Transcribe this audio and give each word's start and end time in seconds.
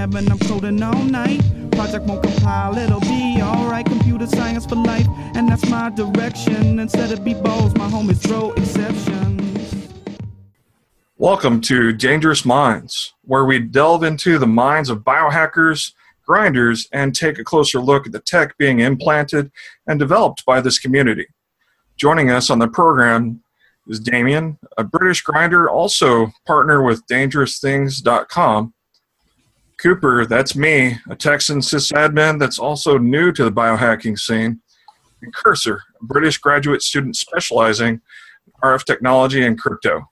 lab 0.00 0.14
and 0.14 0.30
I'm 0.30 0.38
coding 0.38 0.82
all 0.82 1.04
night. 1.04 1.42
Project 1.72 2.06
won't 2.06 2.22
compile, 2.22 2.76
it'll 2.78 3.00
be 3.00 3.38
alright. 3.42 3.84
Computer 3.84 4.26
science 4.26 4.64
for 4.64 4.76
life, 4.76 5.06
and 5.34 5.48
that's 5.48 5.68
my 5.68 5.90
direction. 5.90 6.78
Instead 6.78 7.12
of 7.12 7.22
beat 7.22 7.42
balls, 7.42 7.74
my 7.74 7.88
home 7.88 8.08
is 8.08 8.18
throw 8.18 8.52
exceptions. 8.52 9.74
Welcome 11.18 11.60
to 11.62 11.92
Dangerous 11.92 12.46
Minds, 12.46 13.12
where 13.24 13.44
we 13.44 13.58
delve 13.58 14.02
into 14.02 14.38
the 14.38 14.46
minds 14.46 14.88
of 14.88 15.00
biohackers, 15.00 15.92
grinders, 16.26 16.88
and 16.92 17.14
take 17.14 17.38
a 17.38 17.44
closer 17.44 17.78
look 17.78 18.06
at 18.06 18.12
the 18.12 18.20
tech 18.20 18.56
being 18.56 18.80
implanted 18.80 19.50
and 19.86 19.98
developed 19.98 20.46
by 20.46 20.62
this 20.62 20.78
community. 20.78 21.26
Joining 21.96 22.30
us 22.30 22.48
on 22.48 22.58
the 22.58 22.68
program 22.68 23.42
is 23.86 24.00
Damien, 24.00 24.58
a 24.78 24.84
British 24.84 25.20
grinder, 25.20 25.68
also 25.68 26.32
partner 26.46 26.82
with 26.82 27.06
DangerousThings.com. 27.06 28.72
Cooper, 29.80 30.26
that's 30.26 30.54
me, 30.54 30.98
a 31.08 31.16
Texan 31.16 31.60
sysadmin 31.60 32.38
that's 32.38 32.58
also 32.58 32.98
new 32.98 33.32
to 33.32 33.44
the 33.44 33.52
biohacking 33.52 34.18
scene. 34.18 34.60
And 35.22 35.34
Cursor, 35.34 35.82
a 36.00 36.04
British 36.04 36.38
graduate 36.38 36.82
student 36.82 37.16
specializing 37.16 38.00
in 38.46 38.52
RF 38.62 38.84
technology 38.84 39.44
and 39.44 39.58
crypto. 39.58 40.02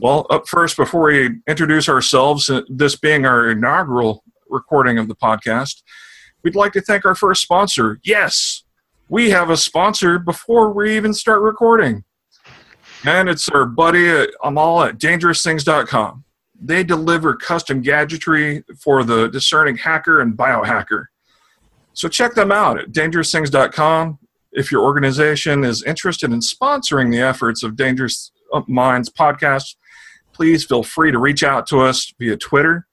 Well, 0.00 0.26
up 0.30 0.46
first, 0.46 0.76
before 0.76 1.04
we 1.04 1.30
introduce 1.48 1.88
ourselves, 1.88 2.48
uh, 2.48 2.62
this 2.68 2.94
being 2.94 3.24
our 3.24 3.50
inaugural 3.50 4.22
recording 4.48 4.98
of 4.98 5.08
the 5.08 5.16
podcast, 5.16 5.82
we'd 6.44 6.54
like 6.54 6.72
to 6.72 6.80
thank 6.80 7.04
our 7.04 7.14
first 7.14 7.42
sponsor. 7.42 7.98
Yes, 8.04 8.64
we 9.08 9.30
have 9.30 9.50
a 9.50 9.56
sponsor 9.56 10.18
before 10.18 10.72
we 10.72 10.94
even 10.96 11.14
start 11.14 11.40
recording. 11.40 12.04
And 13.04 13.28
it's 13.28 13.48
our 13.48 13.64
buddy 13.64 14.26
Amal 14.42 14.82
at 14.82 14.98
dangerousthings.com. 14.98 16.24
They 16.60 16.82
deliver 16.82 17.34
custom 17.36 17.80
gadgetry 17.80 18.64
for 18.80 19.04
the 19.04 19.28
discerning 19.28 19.76
hacker 19.76 20.20
and 20.20 20.36
biohacker. 20.36 21.06
So 21.92 22.08
check 22.08 22.34
them 22.34 22.52
out 22.52 22.78
at 22.78 22.92
dangerousthings.com. 22.92 24.18
If 24.52 24.72
your 24.72 24.82
organization 24.82 25.64
is 25.64 25.82
interested 25.84 26.32
in 26.32 26.40
sponsoring 26.40 27.10
the 27.12 27.20
efforts 27.20 27.62
of 27.62 27.76
Dangerous 27.76 28.32
Minds 28.66 29.10
podcast, 29.10 29.76
please 30.32 30.64
feel 30.64 30.82
free 30.82 31.12
to 31.12 31.18
reach 31.18 31.42
out 31.42 31.66
to 31.68 31.80
us 31.80 32.12
via 32.18 32.36
Twitter 32.36 32.86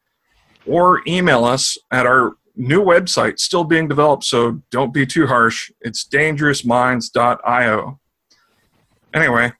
or 0.65 1.01
email 1.07 1.45
us 1.45 1.77
at 1.91 2.05
our 2.05 2.33
new 2.55 2.83
website 2.83 3.39
still 3.39 3.63
being 3.63 3.87
developed, 3.87 4.23
so 4.23 4.61
don't 4.71 4.93
be 4.93 5.05
too 5.05 5.27
harsh. 5.27 5.71
It's 5.81 6.07
dangerousminds.io. 6.07 7.99
Anyway, 9.13 9.53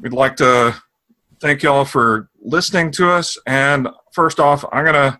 we'd 0.00 0.12
like 0.12 0.36
to 0.36 0.74
thank 1.40 1.62
y'all 1.62 1.84
for 1.84 2.28
listening 2.42 2.90
to 2.92 3.10
us. 3.10 3.38
And 3.46 3.88
first 4.12 4.40
off, 4.40 4.64
I'm 4.72 4.84
going 4.84 4.94
to 4.94 5.18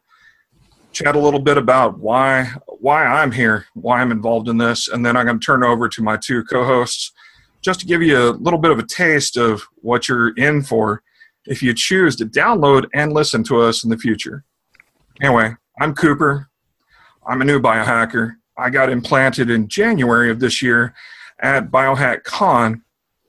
chat 0.93 1.17
a 1.17 1.19
little 1.19 1.41
bit 1.41 1.57
about 1.57 1.99
why 1.99 2.53
why 2.67 3.05
I'm 3.05 3.33
here, 3.33 3.67
why 3.75 4.01
I'm 4.01 4.11
involved 4.11 4.49
in 4.49 4.59
this, 4.59 4.89
and 4.89 5.07
then 5.07 5.17
I'm 5.17 5.27
going 5.27 5.39
to 5.39 5.45
turn 5.45 5.63
over 5.65 5.89
to 5.89 6.03
my 6.03 6.17
two 6.17 6.45
co-hosts 6.45 7.13
just 7.63 7.81
to 7.81 7.87
give 7.87 8.03
you 8.03 8.19
a 8.19 8.31
little 8.31 8.59
bit 8.59 8.73
of 8.73 8.79
a 8.79 8.87
taste 8.87 9.37
of 9.37 9.63
what 9.77 10.09
you're 10.09 10.35
in 10.35 10.63
for 10.63 11.03
if 11.47 11.63
you 11.63 11.73
choose 11.75 12.17
to 12.17 12.27
download 12.27 12.89
and 12.93 13.13
listen 13.13 13.45
to 13.45 13.61
us 13.61 13.85
in 13.85 13.91
the 13.91 13.97
future. 13.97 14.45
Anyway, 15.21 15.55
I'm 15.81 15.95
Cooper. 15.95 16.49
I'm 17.27 17.41
a 17.41 17.45
new 17.45 17.61
biohacker. 17.61 18.33
I 18.59 18.69
got 18.69 18.91
implanted 18.91 19.49
in 19.49 19.69
January 19.69 20.29
of 20.31 20.41
this 20.41 20.61
year 20.61 20.93
at 21.39 21.71
Biohack 21.71 22.25
Con 22.25 22.83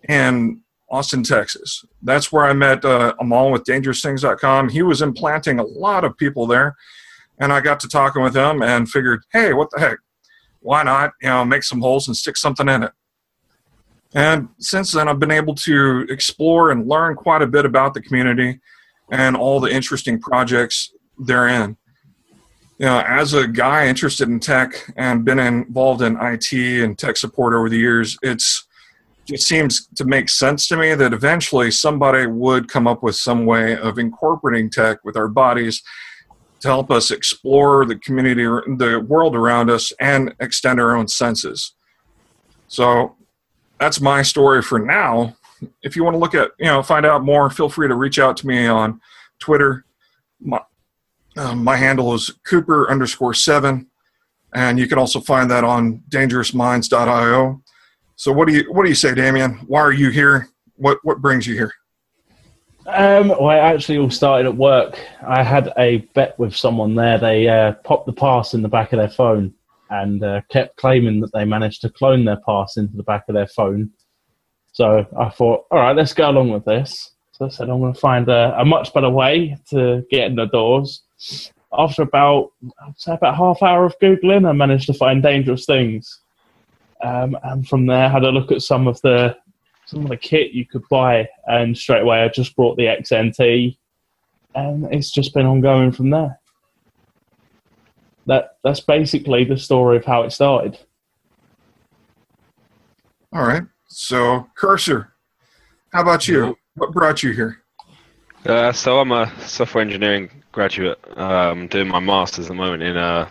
in 0.09 0.62
Austin, 0.94 1.23
Texas. 1.23 1.83
That's 2.03 2.31
where 2.31 2.45
I 2.45 2.53
met 2.53 2.86
uh, 2.86 3.16
Amal 3.19 3.52
with 3.52 3.63
DangerousThings.com. 3.63 4.69
He 4.69 4.83
was 4.83 5.02
implanting 5.02 5.58
a 5.58 5.63
lot 5.63 6.03
of 6.03 6.16
people 6.17 6.45
there, 6.45 6.75
and 7.39 7.52
I 7.52 7.61
got 7.61 7.80
to 7.80 7.88
talking 7.88 8.22
with 8.22 8.36
him 8.36 8.61
and 8.61 8.88
figured, 8.88 9.23
hey, 9.31 9.53
what 9.53 9.69
the 9.71 9.80
heck? 9.80 9.97
Why 10.59 10.83
not, 10.83 11.14
you 11.19 11.30
know, 11.30 11.44
make 11.44 11.64
some 11.64 11.81
holes 11.81 12.08
and 12.08 12.16
stick 12.16 12.37
something 12.37 12.70
in 12.70 12.83
it? 12.83 12.92
And 14.14 14.49
since 14.59 14.92
then, 14.92 15.08
I've 15.08 15.20
been 15.20 15.32
able 15.32 15.55
to 15.55 16.05
explore 16.09 16.70
and 16.70 16.87
learn 16.87 17.15
quite 17.15 17.42
a 17.42 17.48
bit 17.48 17.65
about 17.65 17.95
the 17.95 18.02
community 18.02 18.59
and 19.11 19.36
all 19.36 19.59
the 19.59 19.73
interesting 19.73 20.21
projects 20.21 20.93
therein 21.17 21.76
you 22.80 22.86
know, 22.89 22.99
as 23.08 23.33
a 23.33 23.48
guy 23.48 23.87
interested 23.87 24.27
in 24.27 24.39
tech 24.39 24.92
and 24.98 25.23
been 25.23 25.39
involved 25.39 26.02
in 26.02 26.17
IT 26.20 26.52
and 26.52 26.98
tech 26.98 27.17
support 27.17 27.53
over 27.53 27.70
the 27.70 27.77
years, 27.77 28.17
it's 28.21 28.63
it 29.30 29.42
seems 29.42 29.88
to 29.95 30.06
make 30.06 30.30
sense 30.30 30.67
to 30.67 30.78
me 30.78 30.95
that 30.95 31.14
eventually 31.14 31.72
somebody 31.72 32.26
would 32.26 32.67
come 32.67 32.88
up 32.88 33.04
with 33.04 33.16
some 33.16 33.45
way 33.45 33.78
of 33.78 33.98
incorporating 33.98 34.70
tech 34.70 35.04
with 35.06 35.16
our 35.16 35.28
bodies 35.28 35.82
to 36.60 36.67
help 36.67 36.92
us 36.92 37.11
explore 37.11 37.86
the 37.86 37.98
community, 37.98 38.44
the 38.44 39.06
world 39.08 39.36
around 39.36 39.70
us, 39.70 39.92
and 40.00 40.33
extend 40.39 40.80
our 40.80 40.95
own 40.95 41.08
senses. 41.08 41.73
So 42.67 43.16
that's 43.80 44.02
my 44.02 44.22
story 44.22 44.62
for 44.62 44.80
now. 44.80 45.36
If 45.82 45.95
you 45.95 46.04
want 46.04 46.16
to 46.16 46.20
look 46.20 46.36
at, 46.36 46.52
you 46.58 46.66
know, 46.66 46.82
find 46.82 47.06
out 47.06 47.23
more, 47.23 47.50
feel 47.50 47.70
free 47.70 47.88
to 47.88 47.95
reach 47.95 48.20
out 48.20 48.38
to 48.38 48.48
me 48.48 48.66
on 48.66 49.00
Twitter. 49.39 49.86
My, 50.39 50.62
um, 51.38 51.64
my 51.64 51.76
handle 51.76 52.14
is 52.14 52.30
Cooper 52.45 52.89
underscore 52.89 53.33
seven, 53.33 53.88
and 54.54 54.80
you 54.80 54.88
can 54.88 54.98
also 54.98 55.20
find 55.20 55.50
that 55.52 55.64
on 55.64 56.04
dangerousminds.io. 56.10 57.62
So 58.23 58.32
what 58.32 58.48
do 58.48 58.54
you 58.54 58.72
what 58.72 58.84
do 58.84 58.89
you 58.89 58.95
say, 58.95 59.14
Damien? 59.14 59.56
Why 59.67 59.82
are 59.82 59.92
you 59.92 60.10
here? 60.10 60.48
What 60.78 60.98
what 61.04 61.22
brings 61.22 61.45
you 61.45 61.56
here? 61.56 61.73
Um, 62.86 63.28
well, 63.28 63.50
I 63.50 63.58
actually 63.58 63.98
all 63.98 64.10
started 64.10 64.48
at 64.48 64.56
work. 64.56 64.98
I 65.28 65.44
had 65.44 65.73
a 65.78 65.98
bet 66.14 66.39
with 66.39 66.56
someone 66.56 66.95
there. 66.95 67.17
They 67.17 67.50
uh, 67.50 67.73
popped 67.83 68.06
the 68.06 68.14
pass 68.14 68.54
in 68.54 68.62
the 68.62 68.70
back 68.70 68.94
of 68.94 69.00
their 69.00 69.10
phone 69.10 69.54
and 69.89 70.23
uh, 70.23 70.39
kept 70.50 70.78
claiming 70.78 71.20
that 71.20 71.33
they 71.33 71.44
managed 71.44 71.82
to 71.82 71.89
clone 71.89 72.23
their 72.23 72.39
pass 72.45 72.78
into 72.78 72.95
the 72.95 73.04
back 73.04 73.26
of 73.28 73.36
their 73.36 73.48
phone. 73.48 73.92
So 74.72 75.06
I 75.20 75.28
thought, 75.28 75.66
all 75.70 75.80
right, 75.80 75.95
let's 75.95 76.14
go 76.14 76.30
along 76.30 76.50
with 76.52 76.64
this. 76.64 77.12
So 77.33 77.48
I 77.48 77.50
said, 77.50 77.70
I'm 77.70 77.82
going 77.82 77.94
to 77.94 78.00
find 78.00 78.30
a, 78.30 78.58
a 78.58 78.64
much 78.64 78.94
better 78.94 79.10
way 79.10 79.58
to 79.72 80.06
get 80.10 80.28
in 80.28 80.36
the 80.36 80.45
doors 80.45 81.04
after 81.78 82.04
about 82.04 82.52
I'd 82.86 83.00
say 83.00 83.14
about 83.14 83.36
half 83.36 83.62
hour 83.62 83.86
of 83.86 83.98
googling, 84.00 84.48
I 84.48 84.52
managed 84.52 84.88
to 84.88 84.94
find 84.94 85.22
dangerous 85.22 85.66
things, 85.66 86.20
um, 87.03 87.37
and 87.43 87.67
from 87.67 87.86
there 87.86 88.09
had 88.09 88.23
a 88.23 88.31
look 88.31 88.52
at 88.52 88.61
some 88.61 88.87
of 88.87 88.99
the 89.02 89.36
some 89.86 90.03
of 90.03 90.09
the 90.09 90.17
kit 90.17 90.52
you 90.52 90.65
could 90.65 90.83
buy, 90.89 91.27
and 91.47 91.77
straight 91.77 92.02
away 92.02 92.23
I 92.23 92.30
just 92.30 92.55
brought 92.55 92.77
the 92.77 92.86
XNT, 92.86 93.77
and 94.55 94.86
it's 94.91 95.11
just 95.11 95.33
been 95.33 95.45
ongoing 95.45 95.91
from 95.91 96.09
there. 96.09 96.39
That 98.25 98.58
that's 98.64 98.80
basically 98.80 99.43
the 99.43 99.58
story 99.58 99.97
of 99.97 100.05
how 100.05 100.23
it 100.23 100.31
started. 100.31 100.80
All 103.33 103.43
right. 103.43 103.64
So, 103.87 104.47
Cursor, 104.55 105.14
how 105.91 106.02
about 106.02 106.27
you? 106.27 106.58
What 106.75 106.93
brought 106.93 107.21
you 107.21 107.31
here? 107.31 107.64
Uh, 108.45 108.71
so 108.71 108.99
I'm 108.99 109.11
a 109.11 109.31
software 109.41 109.83
engineering 109.83 110.30
graduate, 110.52 110.99
um, 111.17 111.67
doing 111.67 111.87
my 111.87 111.99
master's 111.99 112.45
at 112.45 112.49
the 112.49 112.55
moment 112.55 112.83
in 112.83 112.97
uh, 112.97 113.30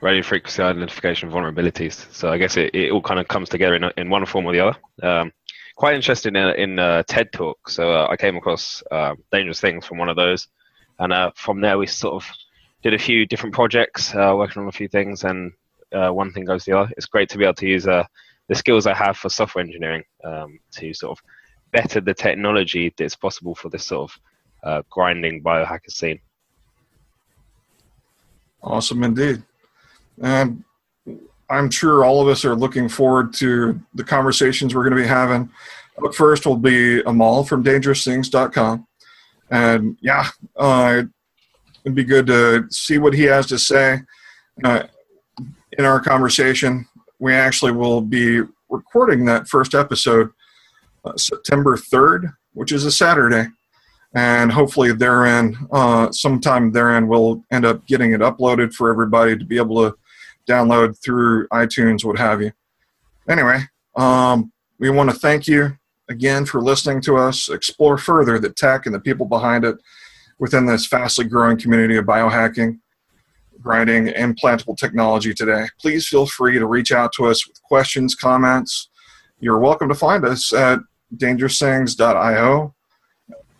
radio 0.00 0.22
frequency 0.22 0.62
identification 0.62 1.30
vulnerabilities. 1.30 2.10
So 2.12 2.30
I 2.30 2.38
guess 2.38 2.56
it, 2.56 2.74
it 2.74 2.90
all 2.90 3.02
kind 3.02 3.20
of 3.20 3.28
comes 3.28 3.48
together 3.48 3.74
in, 3.74 3.84
in 3.96 4.10
one 4.10 4.24
form 4.26 4.46
or 4.46 4.52
the 4.52 4.60
other. 4.60 4.78
Um, 5.02 5.32
quite 5.76 5.94
interested 5.94 6.36
in, 6.36 6.46
in 6.56 6.78
uh, 6.78 7.02
TED 7.04 7.32
Talk. 7.32 7.68
So 7.68 7.90
uh, 7.90 8.08
I 8.10 8.16
came 8.16 8.36
across 8.36 8.82
uh, 8.90 9.14
Dangerous 9.32 9.60
Things 9.60 9.86
from 9.86 9.98
one 9.98 10.08
of 10.08 10.16
those. 10.16 10.48
And 10.98 11.12
uh, 11.12 11.30
from 11.34 11.60
there, 11.60 11.78
we 11.78 11.86
sort 11.86 12.14
of 12.14 12.30
did 12.82 12.94
a 12.94 12.98
few 12.98 13.26
different 13.26 13.54
projects, 13.54 14.14
uh, 14.14 14.34
working 14.36 14.62
on 14.62 14.68
a 14.68 14.72
few 14.72 14.88
things, 14.88 15.24
and 15.24 15.52
one 15.90 16.32
thing 16.32 16.44
goes 16.44 16.64
to 16.64 16.70
the 16.70 16.78
other. 16.78 16.92
It's 16.96 17.06
great 17.06 17.28
to 17.30 17.38
be 17.38 17.44
able 17.44 17.54
to 17.54 17.66
use 17.66 17.84
the 17.84 18.06
skills 18.54 18.86
I 18.86 18.94
have 18.94 19.16
for 19.16 19.28
software 19.28 19.64
engineering 19.64 20.02
um, 20.24 20.58
to 20.72 20.92
sort 20.92 21.18
of 21.18 21.24
better 21.72 22.00
the 22.00 22.14
technology 22.14 22.92
that's 22.96 23.16
possible 23.16 23.54
for 23.54 23.70
this 23.70 23.86
sort 23.86 24.10
of 24.62 24.84
grinding 24.90 25.42
biohacker 25.42 25.90
scene. 25.90 26.20
Awesome 28.62 29.02
indeed. 29.02 29.42
And 30.20 30.64
I'm 31.48 31.70
sure 31.70 32.04
all 32.04 32.20
of 32.20 32.28
us 32.28 32.44
are 32.44 32.54
looking 32.54 32.88
forward 32.88 33.32
to 33.34 33.80
the 33.94 34.04
conversations 34.04 34.74
we're 34.74 34.88
going 34.88 34.96
to 34.96 35.02
be 35.02 35.08
having. 35.08 35.50
But 35.98 36.14
first 36.14 36.46
will 36.46 36.56
be 36.56 37.00
Amal 37.02 37.44
from 37.44 37.64
dangerousthings.com. 37.64 38.86
And 39.50 39.98
yeah, 40.00 40.28
uh, 40.56 41.02
it'd 41.84 41.96
be 41.96 42.04
good 42.04 42.26
to 42.28 42.66
see 42.70 42.98
what 42.98 43.14
he 43.14 43.24
has 43.24 43.46
to 43.46 43.58
say 43.58 44.00
uh, 44.62 44.84
in 45.76 45.84
our 45.84 46.00
conversation. 46.00 46.86
We 47.18 47.34
actually 47.34 47.72
will 47.72 48.00
be 48.00 48.42
recording 48.68 49.24
that 49.24 49.48
first 49.48 49.74
episode 49.74 50.30
uh, 51.04 51.16
September 51.16 51.76
3rd, 51.76 52.32
which 52.52 52.72
is 52.72 52.84
a 52.84 52.92
Saturday 52.92 53.48
and 54.14 54.50
hopefully 54.50 54.92
therein 54.92 55.56
uh, 55.72 56.10
sometime 56.10 56.72
therein 56.72 57.06
we'll 57.06 57.44
end 57.52 57.64
up 57.64 57.86
getting 57.86 58.12
it 58.12 58.20
uploaded 58.20 58.72
for 58.72 58.90
everybody 58.90 59.36
to 59.36 59.44
be 59.44 59.56
able 59.56 59.76
to 59.88 59.96
download 60.50 61.00
through 61.02 61.46
itunes 61.48 62.04
what 62.04 62.18
have 62.18 62.40
you 62.42 62.50
anyway 63.28 63.60
um, 63.96 64.52
we 64.78 64.90
want 64.90 65.10
to 65.10 65.16
thank 65.16 65.46
you 65.46 65.76
again 66.08 66.44
for 66.44 66.60
listening 66.60 67.00
to 67.00 67.16
us 67.16 67.48
explore 67.48 67.98
further 67.98 68.38
the 68.38 68.50
tech 68.50 68.86
and 68.86 68.94
the 68.94 69.00
people 69.00 69.26
behind 69.26 69.64
it 69.64 69.76
within 70.38 70.66
this 70.66 70.86
fastly 70.86 71.24
growing 71.24 71.58
community 71.58 71.96
of 71.96 72.04
biohacking 72.04 72.78
grinding 73.60 74.06
implantable 74.08 74.76
technology 74.76 75.34
today. 75.34 75.66
Please 75.80 76.08
feel 76.08 76.26
free 76.26 76.58
to 76.58 76.66
reach 76.66 76.92
out 76.92 77.12
to 77.12 77.26
us 77.26 77.46
with 77.46 77.62
questions, 77.62 78.14
comments. 78.14 78.88
You're 79.38 79.58
welcome 79.58 79.88
to 79.88 79.94
find 79.94 80.24
us 80.24 80.52
at 80.52 80.80
dangerousthings.io. 81.16 82.74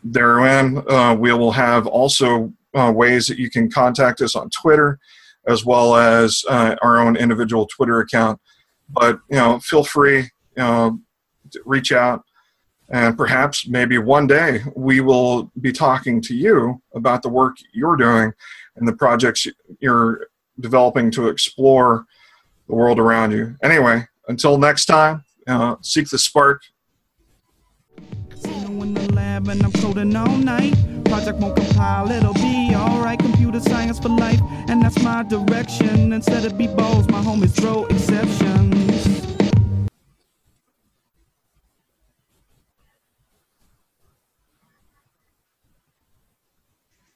Therein, 0.02 0.82
uh, 0.88 1.14
we 1.18 1.32
will 1.32 1.52
have 1.52 1.86
also 1.86 2.52
uh, 2.74 2.92
ways 2.94 3.26
that 3.26 3.38
you 3.38 3.50
can 3.50 3.70
contact 3.70 4.20
us 4.20 4.34
on 4.34 4.48
Twitter, 4.50 4.98
as 5.46 5.64
well 5.64 5.96
as 5.96 6.44
uh, 6.48 6.76
our 6.82 6.98
own 6.98 7.16
individual 7.16 7.66
Twitter 7.66 8.00
account. 8.00 8.40
But 8.88 9.20
you 9.30 9.36
know, 9.36 9.58
feel 9.60 9.84
free, 9.84 10.18
you 10.18 10.28
know, 10.56 11.00
reach 11.64 11.92
out, 11.92 12.22
and 12.90 13.16
perhaps 13.16 13.68
maybe 13.68 13.98
one 13.98 14.26
day 14.26 14.62
we 14.74 15.00
will 15.00 15.50
be 15.60 15.72
talking 15.72 16.20
to 16.22 16.34
you 16.34 16.82
about 16.94 17.22
the 17.22 17.28
work 17.28 17.56
you're 17.72 17.96
doing 17.96 18.32
and 18.76 18.88
the 18.88 18.92
projects 18.92 19.46
you're 19.80 20.26
developing 20.58 21.10
to 21.12 21.28
explore 21.28 22.04
the 22.68 22.74
world 22.74 22.98
around 22.98 23.32
you. 23.32 23.56
Anyway, 23.62 24.06
until 24.28 24.58
next 24.58 24.86
time, 24.86 25.24
uh, 25.46 25.76
seek 25.82 26.08
the 26.08 26.18
spark. 26.18 26.62
Project 31.10 31.38
won't 31.40 31.56
compile, 31.56 32.08
it'll 32.12 32.32
be 32.34 32.72
alright. 32.72 33.18
Computer 33.18 33.58
science 33.58 33.98
for 33.98 34.10
life, 34.10 34.40
and 34.68 34.80
that's 34.80 35.02
my 35.02 35.24
direction. 35.24 36.12
Instead 36.12 36.44
of 36.44 36.56
be 36.56 36.68
balls, 36.68 37.08
my 37.08 37.20
homies 37.20 37.52
throw 37.52 37.84
exceptions. 37.86 39.19